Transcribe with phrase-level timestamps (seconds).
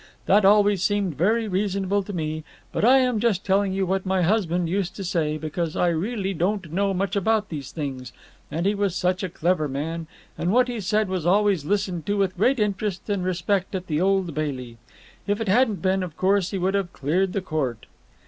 [0.25, 4.23] That always seemed very reasonable to me, but I am just telling you what my
[4.23, 8.11] husband used to say, because I really don't know much about these things,
[8.49, 10.07] and he was such a clever man,
[10.39, 14.01] and what he said was always listened to with great interest and respect at the
[14.01, 14.79] Old Bailey.
[15.27, 17.85] If it hadn't been, of course he would have cleared the court.